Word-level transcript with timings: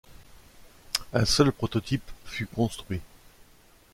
Un 1.13 1.25
seul 1.25 1.51
prototype 1.51 2.01
fut 2.25 2.47
construit. 2.47 3.01